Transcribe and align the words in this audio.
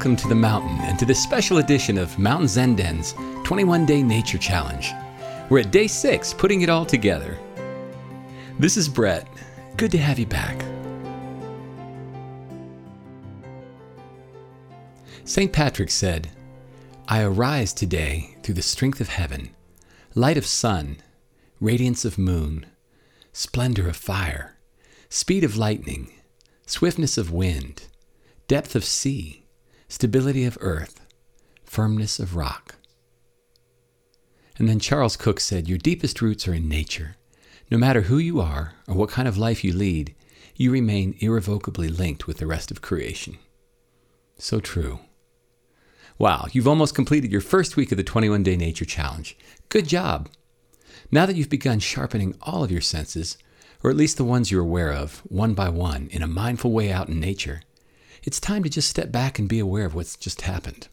Welcome 0.00 0.16
to 0.16 0.28
the 0.28 0.34
mountain 0.34 0.78
and 0.80 0.98
to 0.98 1.04
this 1.04 1.22
special 1.22 1.58
edition 1.58 1.98
of 1.98 2.18
Mountain 2.18 2.48
Zen 2.48 2.74
Den's 2.74 3.12
21 3.44 3.84
Day 3.84 4.02
Nature 4.02 4.38
Challenge. 4.38 4.90
We're 5.50 5.58
at 5.58 5.72
day 5.72 5.86
six, 5.88 6.32
putting 6.32 6.62
it 6.62 6.70
all 6.70 6.86
together. 6.86 7.38
This 8.58 8.78
is 8.78 8.88
Brett. 8.88 9.28
Good 9.76 9.90
to 9.90 9.98
have 9.98 10.18
you 10.18 10.24
back. 10.24 10.64
St. 15.26 15.52
Patrick 15.52 15.90
said, 15.90 16.30
I 17.06 17.20
arise 17.20 17.74
today 17.74 18.38
through 18.42 18.54
the 18.54 18.62
strength 18.62 19.02
of 19.02 19.10
heaven, 19.10 19.50
light 20.14 20.38
of 20.38 20.46
sun, 20.46 20.96
radiance 21.60 22.06
of 22.06 22.16
moon, 22.16 22.64
splendor 23.34 23.86
of 23.86 23.96
fire, 23.96 24.56
speed 25.10 25.44
of 25.44 25.58
lightning, 25.58 26.10
swiftness 26.64 27.18
of 27.18 27.30
wind, 27.30 27.82
depth 28.48 28.74
of 28.74 28.82
sea, 28.82 29.39
stability 29.90 30.44
of 30.44 30.56
earth, 30.60 31.04
firmness 31.64 32.20
of 32.20 32.36
rock. 32.36 32.76
And 34.56 34.68
then 34.68 34.78
Charles 34.78 35.16
Cook 35.16 35.40
said, 35.40 35.68
Your 35.68 35.78
deepest 35.78 36.22
roots 36.22 36.46
are 36.46 36.54
in 36.54 36.68
nature. 36.68 37.16
No 37.70 37.76
matter 37.76 38.02
who 38.02 38.18
you 38.18 38.40
are 38.40 38.74
or 38.86 38.94
what 38.94 39.10
kind 39.10 39.26
of 39.26 39.36
life 39.36 39.64
you 39.64 39.72
lead, 39.72 40.14
you 40.54 40.70
remain 40.70 41.16
irrevocably 41.18 41.88
linked 41.88 42.26
with 42.26 42.38
the 42.38 42.46
rest 42.46 42.70
of 42.70 42.80
creation. 42.80 43.38
So 44.38 44.60
true. 44.60 45.00
Wow, 46.18 46.46
you've 46.52 46.68
almost 46.68 46.94
completed 46.94 47.32
your 47.32 47.40
first 47.40 47.76
week 47.76 47.90
of 47.90 47.96
the 47.96 48.04
21 48.04 48.44
Day 48.44 48.56
Nature 48.56 48.84
Challenge. 48.84 49.36
Good 49.70 49.88
job! 49.88 50.28
Now 51.10 51.26
that 51.26 51.34
you've 51.34 51.50
begun 51.50 51.80
sharpening 51.80 52.36
all 52.42 52.62
of 52.62 52.70
your 52.70 52.80
senses, 52.80 53.38
or 53.82 53.90
at 53.90 53.96
least 53.96 54.18
the 54.18 54.24
ones 54.24 54.50
you're 54.50 54.62
aware 54.62 54.92
of, 54.92 55.18
one 55.24 55.54
by 55.54 55.68
one, 55.68 56.08
in 56.12 56.22
a 56.22 56.28
mindful 56.28 56.70
way 56.70 56.92
out 56.92 57.08
in 57.08 57.18
nature, 57.18 57.62
it's 58.22 58.40
time 58.40 58.62
to 58.62 58.68
just 58.68 58.88
step 58.88 59.10
back 59.10 59.38
and 59.38 59.48
be 59.48 59.58
aware 59.58 59.86
of 59.86 59.94
what's 59.94 60.16
just 60.16 60.42
happened. 60.42 60.88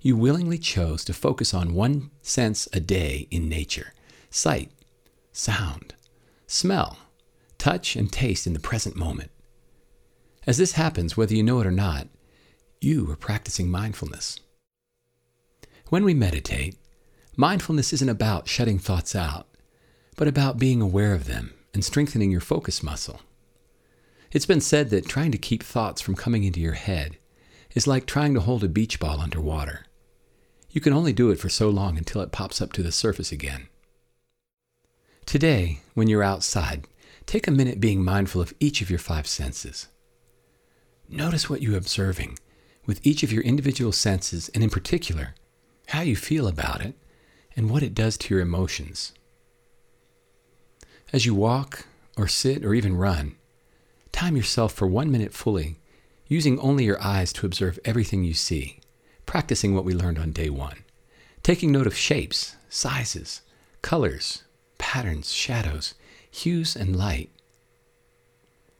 You 0.00 0.16
willingly 0.16 0.58
chose 0.58 1.04
to 1.04 1.12
focus 1.12 1.54
on 1.54 1.74
one 1.74 2.10
sense 2.22 2.68
a 2.72 2.80
day 2.80 3.28
in 3.30 3.48
nature 3.48 3.92
sight, 4.30 4.70
sound, 5.32 5.94
smell, 6.46 6.96
touch, 7.58 7.94
and 7.96 8.10
taste 8.10 8.46
in 8.46 8.54
the 8.54 8.58
present 8.58 8.96
moment. 8.96 9.30
As 10.46 10.58
this 10.58 10.72
happens, 10.72 11.16
whether 11.16 11.34
you 11.34 11.42
know 11.42 11.60
it 11.60 11.66
or 11.66 11.70
not, 11.70 12.08
you 12.80 13.08
are 13.10 13.16
practicing 13.16 13.70
mindfulness. 13.70 14.40
When 15.90 16.04
we 16.04 16.14
meditate, 16.14 16.76
mindfulness 17.36 17.92
isn't 17.92 18.08
about 18.08 18.48
shutting 18.48 18.78
thoughts 18.78 19.14
out, 19.14 19.46
but 20.16 20.26
about 20.26 20.58
being 20.58 20.80
aware 20.80 21.14
of 21.14 21.26
them 21.26 21.52
and 21.74 21.84
strengthening 21.84 22.30
your 22.30 22.40
focus 22.40 22.82
muscle. 22.82 23.20
It's 24.32 24.46
been 24.46 24.62
said 24.62 24.88
that 24.90 25.06
trying 25.06 25.30
to 25.32 25.38
keep 25.38 25.62
thoughts 25.62 26.00
from 26.00 26.14
coming 26.16 26.44
into 26.44 26.58
your 26.58 26.72
head 26.72 27.18
is 27.74 27.86
like 27.86 28.06
trying 28.06 28.32
to 28.32 28.40
hold 28.40 28.64
a 28.64 28.68
beach 28.68 28.98
ball 28.98 29.20
underwater. 29.20 29.84
You 30.70 30.80
can 30.80 30.94
only 30.94 31.12
do 31.12 31.30
it 31.30 31.38
for 31.38 31.50
so 31.50 31.68
long 31.68 31.98
until 31.98 32.22
it 32.22 32.32
pops 32.32 32.62
up 32.62 32.72
to 32.72 32.82
the 32.82 32.92
surface 32.92 33.30
again. 33.30 33.68
Today, 35.26 35.80
when 35.92 36.08
you're 36.08 36.22
outside, 36.22 36.86
take 37.26 37.46
a 37.46 37.50
minute 37.50 37.78
being 37.78 38.02
mindful 38.02 38.40
of 38.40 38.54
each 38.58 38.80
of 38.80 38.88
your 38.88 38.98
five 38.98 39.26
senses. 39.26 39.88
Notice 41.10 41.50
what 41.50 41.60
you're 41.60 41.76
observing 41.76 42.38
with 42.86 43.06
each 43.06 43.22
of 43.22 43.32
your 43.32 43.42
individual 43.42 43.92
senses, 43.92 44.48
and 44.54 44.64
in 44.64 44.70
particular, 44.70 45.34
how 45.88 46.00
you 46.00 46.16
feel 46.16 46.48
about 46.48 46.80
it 46.80 46.94
and 47.54 47.68
what 47.68 47.82
it 47.82 47.94
does 47.94 48.16
to 48.16 48.34
your 48.34 48.42
emotions. 48.42 49.12
As 51.12 51.26
you 51.26 51.34
walk, 51.34 51.86
or 52.16 52.26
sit, 52.26 52.64
or 52.64 52.74
even 52.74 52.96
run, 52.96 53.36
time 54.22 54.36
yourself 54.36 54.72
for 54.72 54.86
one 54.86 55.10
minute 55.10 55.32
fully, 55.32 55.80
using 56.28 56.56
only 56.60 56.84
your 56.84 57.02
eyes 57.02 57.32
to 57.32 57.44
observe 57.44 57.76
everything 57.84 58.22
you 58.22 58.32
see, 58.32 58.78
practicing 59.26 59.74
what 59.74 59.84
we 59.84 59.92
learned 59.92 60.16
on 60.16 60.30
day 60.30 60.48
one, 60.48 60.84
taking 61.42 61.72
note 61.72 61.88
of 61.88 61.96
shapes, 61.96 62.54
sizes, 62.68 63.40
colors, 63.82 64.44
patterns, 64.78 65.32
shadows, 65.32 65.94
hues, 66.30 66.76
and 66.76 66.94
light. 66.94 67.30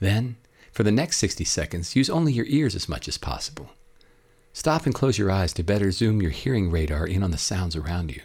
Then, 0.00 0.36
for 0.72 0.84
the 0.84 0.90
next 0.90 1.18
60 1.18 1.44
seconds, 1.44 1.94
use 1.94 2.08
only 2.08 2.32
your 2.32 2.46
ears 2.46 2.74
as 2.74 2.88
much 2.88 3.06
as 3.06 3.18
possible. 3.18 3.72
Stop 4.54 4.86
and 4.86 4.94
close 4.94 5.18
your 5.18 5.30
eyes 5.30 5.52
to 5.52 5.62
better 5.62 5.90
zoom 5.90 6.22
your 6.22 6.30
hearing 6.30 6.70
radar 6.70 7.06
in 7.06 7.22
on 7.22 7.30
the 7.30 7.36
sounds 7.36 7.76
around 7.76 8.10
you. 8.10 8.22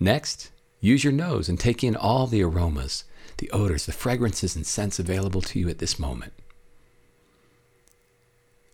Next, 0.00 0.50
use 0.80 1.04
your 1.04 1.12
nose 1.12 1.48
and 1.48 1.60
take 1.60 1.84
in 1.84 1.94
all 1.94 2.26
the 2.26 2.42
aromas, 2.42 3.04
the 3.38 3.50
odors, 3.50 3.86
the 3.86 3.92
fragrances, 3.92 4.56
and 4.56 4.66
scents 4.66 4.98
available 4.98 5.42
to 5.42 5.58
you 5.58 5.68
at 5.68 5.78
this 5.78 5.98
moment. 5.98 6.32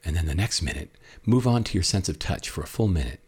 And 0.04 0.16
then 0.16 0.26
the 0.26 0.34
next 0.34 0.62
minute, 0.62 0.91
move 1.26 1.47
on 1.47 1.65
to 1.65 1.75
your 1.75 1.82
sense 1.82 2.09
of 2.09 2.19
touch 2.19 2.48
for 2.48 2.62
a 2.62 2.66
full 2.66 2.88
minute. 2.88 3.21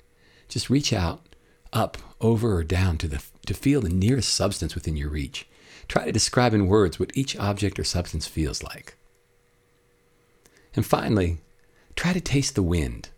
Just 0.48 0.70
reach 0.70 0.93
out, 0.93 1.34
up, 1.72 1.98
over, 2.20 2.56
or 2.56 2.65
down 2.65 2.98
to, 2.98 3.09
the, 3.09 3.22
to 3.47 3.54
feel 3.54 3.81
the 3.81 3.88
nearest 3.88 4.34
substance 4.34 4.75
within 4.75 4.97
your 4.97 5.10
reach. 5.10 5.47
Try 5.88 6.04
to 6.04 6.12
describe 6.12 6.54
in 6.54 6.66
words 6.66 6.98
what 6.98 7.16
each 7.16 7.37
object 7.37 7.78
or 7.78 7.84
substance 7.84 8.26
feels 8.26 8.62
like. 8.62 8.97
And 10.75 10.87
finally, 10.87 11.38
Try 11.97 12.12
to 12.12 12.20
taste 12.20 12.54
the 12.54 12.62
wind. 12.62 13.10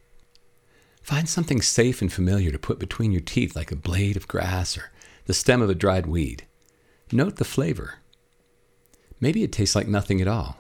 Find 1.03 1.29
something 1.29 1.61
safe 1.61 2.01
and 2.01 2.13
familiar 2.13 2.51
to 2.51 2.59
put 2.59 2.79
between 2.79 3.13
your 3.13 3.21
teeth, 3.21 3.55
like 3.55 3.71
a 3.71 3.77
blade 3.77 4.17
of 4.17 4.29
grass 4.29 4.77
or 4.77 4.91
the 5.27 5.35
stem 5.35 5.63
of 5.63 5.71
a 5.71 5.75
dried 5.75 6.07
weed. 6.07 6.47
Note 7.13 7.37
the 7.37 7.45
flavor. 7.45 7.97
Maybe 9.21 9.43
it 9.43 9.53
tastes 9.53 9.77
like 9.77 9.89
nothing 9.89 10.21
at 10.21 10.29
all. 10.29 10.59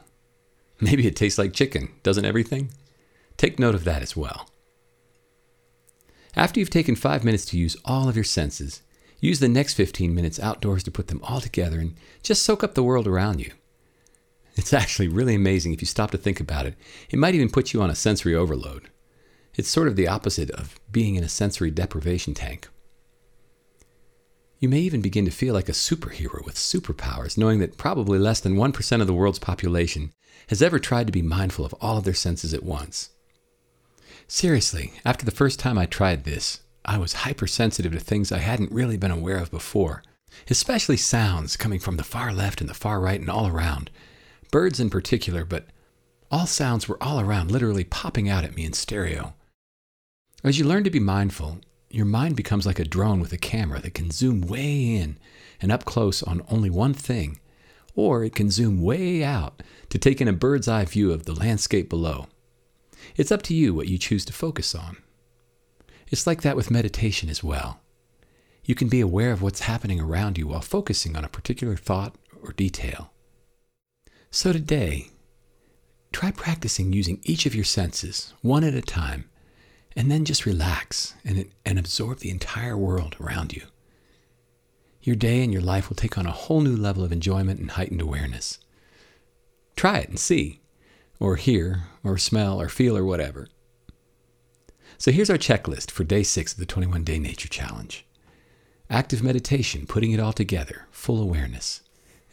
Maybe 0.80 1.06
it 1.06 1.16
tastes 1.16 1.38
like 1.38 1.52
chicken, 1.52 1.92
doesn't 2.02 2.24
everything? 2.24 2.70
Take 3.36 3.58
note 3.58 3.74
of 3.74 3.84
that 3.84 4.02
as 4.02 4.16
well. 4.16 4.48
After 6.36 6.58
you've 6.58 6.70
taken 6.70 6.96
five 6.96 7.24
minutes 7.24 7.44
to 7.46 7.58
use 7.58 7.76
all 7.84 8.08
of 8.08 8.16
your 8.16 8.24
senses, 8.24 8.82
use 9.20 9.40
the 9.40 9.48
next 9.48 9.74
15 9.74 10.14
minutes 10.14 10.40
outdoors 10.40 10.82
to 10.84 10.90
put 10.90 11.06
them 11.06 11.20
all 11.22 11.40
together 11.40 11.78
and 11.78 11.94
just 12.22 12.42
soak 12.42 12.64
up 12.64 12.74
the 12.74 12.82
world 12.82 13.06
around 13.06 13.40
you. 13.40 13.52
It's 14.56 14.72
actually 14.72 15.08
really 15.08 15.34
amazing 15.34 15.72
if 15.72 15.80
you 15.80 15.86
stop 15.86 16.10
to 16.12 16.18
think 16.18 16.40
about 16.40 16.66
it. 16.66 16.74
It 17.10 17.18
might 17.18 17.34
even 17.34 17.50
put 17.50 17.72
you 17.72 17.82
on 17.82 17.90
a 17.90 17.94
sensory 17.94 18.34
overload. 18.34 18.88
It's 19.54 19.68
sort 19.68 19.88
of 19.88 19.96
the 19.96 20.08
opposite 20.08 20.50
of 20.50 20.78
being 20.90 21.14
in 21.14 21.24
a 21.24 21.28
sensory 21.28 21.70
deprivation 21.70 22.34
tank. 22.34 22.68
You 24.64 24.70
may 24.70 24.80
even 24.80 25.02
begin 25.02 25.26
to 25.26 25.30
feel 25.30 25.52
like 25.52 25.68
a 25.68 25.72
superhero 25.72 26.42
with 26.42 26.54
superpowers, 26.54 27.36
knowing 27.36 27.58
that 27.58 27.76
probably 27.76 28.18
less 28.18 28.40
than 28.40 28.56
1% 28.56 29.00
of 29.02 29.06
the 29.06 29.12
world's 29.12 29.38
population 29.38 30.10
has 30.48 30.62
ever 30.62 30.78
tried 30.78 31.06
to 31.06 31.12
be 31.12 31.20
mindful 31.20 31.66
of 31.66 31.74
all 31.82 31.98
of 31.98 32.04
their 32.04 32.14
senses 32.14 32.54
at 32.54 32.62
once. 32.62 33.10
Seriously, 34.26 34.94
after 35.04 35.22
the 35.22 35.30
first 35.30 35.58
time 35.58 35.76
I 35.76 35.84
tried 35.84 36.24
this, 36.24 36.62
I 36.82 36.96
was 36.96 37.12
hypersensitive 37.12 37.92
to 37.92 38.00
things 38.00 38.32
I 38.32 38.38
hadn't 38.38 38.72
really 38.72 38.96
been 38.96 39.10
aware 39.10 39.36
of 39.36 39.50
before, 39.50 40.02
especially 40.48 40.96
sounds 40.96 41.58
coming 41.58 41.78
from 41.78 41.98
the 41.98 42.02
far 42.02 42.32
left 42.32 42.62
and 42.62 42.70
the 42.70 42.72
far 42.72 43.00
right 43.00 43.20
and 43.20 43.28
all 43.28 43.46
around, 43.46 43.90
birds 44.50 44.80
in 44.80 44.88
particular, 44.88 45.44
but 45.44 45.66
all 46.30 46.46
sounds 46.46 46.88
were 46.88 47.02
all 47.02 47.20
around, 47.20 47.50
literally 47.50 47.84
popping 47.84 48.30
out 48.30 48.44
at 48.44 48.56
me 48.56 48.64
in 48.64 48.72
stereo. 48.72 49.34
As 50.42 50.58
you 50.58 50.64
learn 50.64 50.84
to 50.84 50.90
be 50.90 51.00
mindful, 51.00 51.58
your 51.94 52.06
mind 52.06 52.34
becomes 52.34 52.66
like 52.66 52.78
a 52.78 52.84
drone 52.84 53.20
with 53.20 53.32
a 53.32 53.38
camera 53.38 53.80
that 53.80 53.94
can 53.94 54.10
zoom 54.10 54.40
way 54.40 54.96
in 54.96 55.16
and 55.60 55.70
up 55.70 55.84
close 55.84 56.22
on 56.22 56.44
only 56.50 56.68
one 56.68 56.92
thing, 56.92 57.38
or 57.94 58.24
it 58.24 58.34
can 58.34 58.50
zoom 58.50 58.82
way 58.82 59.22
out 59.22 59.62
to 59.90 59.98
take 59.98 60.20
in 60.20 60.26
a 60.26 60.32
bird's 60.32 60.66
eye 60.66 60.84
view 60.84 61.12
of 61.12 61.24
the 61.24 61.34
landscape 61.34 61.88
below. 61.88 62.26
It's 63.16 63.30
up 63.30 63.42
to 63.42 63.54
you 63.54 63.72
what 63.72 63.88
you 63.88 63.96
choose 63.96 64.24
to 64.24 64.32
focus 64.32 64.74
on. 64.74 64.96
It's 66.08 66.26
like 66.26 66.42
that 66.42 66.56
with 66.56 66.70
meditation 66.70 67.30
as 67.30 67.44
well. 67.44 67.80
You 68.64 68.74
can 68.74 68.88
be 68.88 69.00
aware 69.00 69.30
of 69.30 69.42
what's 69.42 69.60
happening 69.60 70.00
around 70.00 70.36
you 70.36 70.48
while 70.48 70.62
focusing 70.62 71.16
on 71.16 71.24
a 71.24 71.28
particular 71.28 71.76
thought 71.76 72.16
or 72.42 72.52
detail. 72.52 73.12
So 74.30 74.52
today, 74.52 75.10
try 76.12 76.32
practicing 76.32 76.92
using 76.92 77.20
each 77.22 77.46
of 77.46 77.54
your 77.54 77.64
senses, 77.64 78.32
one 78.42 78.64
at 78.64 78.74
a 78.74 78.82
time, 78.82 79.28
and 79.96 80.10
then 80.10 80.24
just 80.24 80.46
relax 80.46 81.14
and, 81.24 81.50
and 81.64 81.78
absorb 81.78 82.18
the 82.18 82.30
entire 82.30 82.76
world 82.76 83.16
around 83.20 83.52
you. 83.52 83.62
Your 85.02 85.16
day 85.16 85.42
and 85.42 85.52
your 85.52 85.62
life 85.62 85.88
will 85.88 85.96
take 85.96 86.16
on 86.16 86.26
a 86.26 86.32
whole 86.32 86.60
new 86.60 86.76
level 86.76 87.04
of 87.04 87.12
enjoyment 87.12 87.60
and 87.60 87.72
heightened 87.72 88.00
awareness. 88.00 88.58
Try 89.76 89.98
it 89.98 90.08
and 90.08 90.18
see, 90.18 90.60
or 91.20 91.36
hear, 91.36 91.84
or 92.02 92.16
smell, 92.16 92.60
or 92.60 92.68
feel, 92.68 92.96
or 92.96 93.04
whatever. 93.04 93.48
So 94.96 95.10
here's 95.10 95.30
our 95.30 95.36
checklist 95.36 95.90
for 95.90 96.04
day 96.04 96.22
six 96.22 96.52
of 96.52 96.58
the 96.58 96.66
21 96.66 97.04
Day 97.04 97.18
Nature 97.18 97.48
Challenge 97.48 98.06
active 98.90 99.22
meditation, 99.22 99.86
putting 99.86 100.12
it 100.12 100.20
all 100.20 100.32
together, 100.32 100.86
full 100.90 101.20
awareness. 101.20 101.82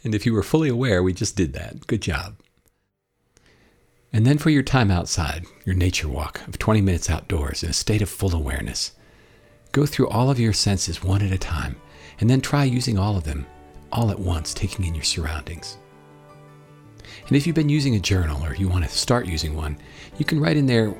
And 0.04 0.14
if 0.14 0.26
you 0.26 0.32
were 0.32 0.42
fully 0.42 0.68
aware, 0.68 1.02
we 1.02 1.12
just 1.12 1.34
did 1.34 1.54
that. 1.54 1.86
Good 1.86 2.02
job. 2.02 2.36
And 4.12 4.26
then 4.26 4.38
for 4.38 4.50
your 4.50 4.62
time 4.62 4.90
outside, 4.90 5.46
your 5.64 5.74
nature 5.74 6.08
walk 6.08 6.46
of 6.46 6.58
20 6.58 6.82
minutes 6.82 7.08
outdoors 7.08 7.62
in 7.62 7.70
a 7.70 7.74
state 7.74 8.02
of 8.02 8.10
full 8.10 8.34
awareness. 8.34 8.92
Go 9.72 9.86
through 9.86 10.08
all 10.08 10.30
of 10.30 10.38
your 10.38 10.52
senses 10.52 11.02
one 11.02 11.22
at 11.22 11.32
a 11.32 11.38
time, 11.38 11.76
and 12.20 12.28
then 12.28 12.42
try 12.42 12.64
using 12.64 12.98
all 12.98 13.16
of 13.16 13.24
them 13.24 13.46
all 13.90 14.10
at 14.10 14.18
once, 14.18 14.52
taking 14.52 14.84
in 14.84 14.94
your 14.94 15.04
surroundings. 15.04 15.78
And 17.26 17.36
if 17.36 17.46
you've 17.46 17.56
been 17.56 17.68
using 17.68 17.94
a 17.94 18.00
journal 18.00 18.44
or 18.44 18.54
you 18.54 18.68
want 18.68 18.84
to 18.84 18.90
start 18.90 19.26
using 19.26 19.54
one, 19.54 19.78
you 20.18 20.24
can 20.24 20.40
write 20.40 20.56
in 20.56 20.66
there 20.66 20.90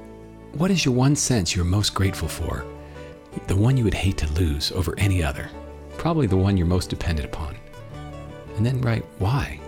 what 0.55 0.71
is 0.71 0.85
your 0.85 0.95
one 0.95 1.17
sense 1.17 1.57
you're 1.57 1.65
most 1.65 1.95
grateful 1.95 2.29
for? 2.29 2.67
The 3.47 3.57
one 3.57 3.79
you 3.79 3.85
would 3.85 3.95
hate 3.95 4.19
to 4.19 4.33
lose 4.33 4.71
over 4.73 4.95
any 4.99 5.23
other. 5.23 5.49
Probably 5.97 6.27
the 6.27 6.37
one 6.37 6.57
you're 6.59 6.67
most 6.67 6.91
dependent 6.91 7.27
upon. 7.27 7.57
And 8.57 8.65
then 8.65 8.81
write 8.83 9.05
why. 9.19 9.62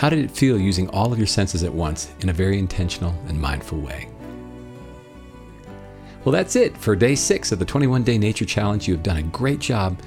How 0.00 0.08
did 0.08 0.20
it 0.20 0.30
feel 0.30 0.58
using 0.58 0.88
all 0.88 1.12
of 1.12 1.18
your 1.18 1.26
senses 1.26 1.62
at 1.62 1.74
once 1.74 2.10
in 2.20 2.30
a 2.30 2.32
very 2.32 2.58
intentional 2.58 3.14
and 3.28 3.38
mindful 3.38 3.78
way? 3.78 4.08
Well, 6.24 6.32
that's 6.32 6.56
it 6.56 6.74
for 6.74 6.96
day 6.96 7.14
six 7.14 7.52
of 7.52 7.58
the 7.58 7.66
21 7.66 8.02
Day 8.02 8.16
Nature 8.16 8.46
Challenge. 8.46 8.88
You 8.88 8.94
have 8.94 9.02
done 9.02 9.18
a 9.18 9.22
great 9.24 9.58
job. 9.58 10.00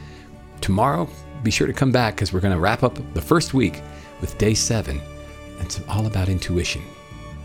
Tomorrow, 0.61 1.07
be 1.43 1.51
sure 1.51 1.67
to 1.67 1.73
come 1.73 1.91
back 1.91 2.15
because 2.15 2.33
we're 2.33 2.39
going 2.39 2.55
to 2.55 2.59
wrap 2.59 2.81
up 2.81 2.97
the 3.13 3.21
first 3.21 3.53
week 3.53 3.83
with 4.19 4.35
day 4.39 4.55
seven. 4.55 4.99
It's 5.59 5.79
all 5.87 6.07
about 6.07 6.27
intuition. 6.27 6.81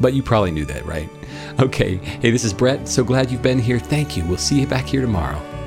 But 0.00 0.14
you 0.14 0.22
probably 0.22 0.50
knew 0.50 0.64
that, 0.64 0.86
right? 0.86 1.10
Okay. 1.60 1.96
Hey, 1.96 2.30
this 2.30 2.44
is 2.44 2.52
Brett. 2.54 2.86
So 2.86 3.02
glad 3.02 3.32
you've 3.32 3.42
been 3.42 3.58
here. 3.58 3.80
Thank 3.80 4.16
you. 4.16 4.24
We'll 4.24 4.38
see 4.38 4.60
you 4.60 4.66
back 4.66 4.86
here 4.86 5.00
tomorrow. 5.00 5.57